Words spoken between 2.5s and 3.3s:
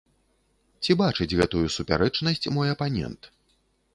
мой апанент?